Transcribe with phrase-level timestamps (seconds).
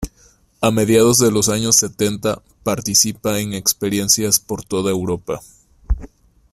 [0.61, 5.41] A mediados de los años setenta participa en experiencias por toda Europa.